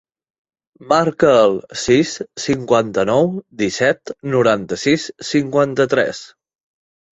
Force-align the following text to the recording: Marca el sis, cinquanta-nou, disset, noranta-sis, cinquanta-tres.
Marca 0.93 1.33
el 1.41 1.53
sis, 1.81 2.13
cinquanta-nou, 2.47 3.29
disset, 3.63 4.15
noranta-sis, 4.39 5.07
cinquanta-tres. 5.31 6.27